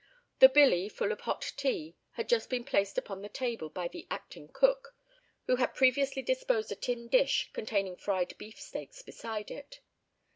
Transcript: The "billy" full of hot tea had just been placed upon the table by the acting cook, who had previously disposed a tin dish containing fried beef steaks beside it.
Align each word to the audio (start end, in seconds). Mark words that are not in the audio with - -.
The 0.39 0.49
"billy" 0.49 0.89
full 0.89 1.11
of 1.11 1.21
hot 1.21 1.51
tea 1.57 1.95
had 2.13 2.27
just 2.27 2.49
been 2.49 2.63
placed 2.63 2.97
upon 2.97 3.21
the 3.21 3.29
table 3.29 3.69
by 3.69 3.87
the 3.87 4.07
acting 4.09 4.47
cook, 4.47 4.95
who 5.45 5.57
had 5.57 5.75
previously 5.75 6.23
disposed 6.23 6.71
a 6.71 6.75
tin 6.75 7.07
dish 7.07 7.51
containing 7.53 7.97
fried 7.97 8.35
beef 8.39 8.59
steaks 8.59 9.03
beside 9.03 9.51
it. 9.51 9.81